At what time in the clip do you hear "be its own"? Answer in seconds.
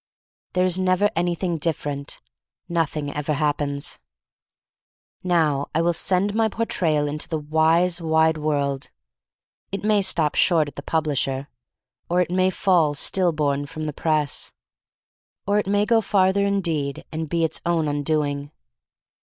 17.29-17.87